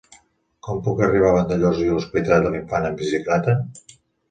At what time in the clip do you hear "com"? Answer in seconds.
0.67-0.79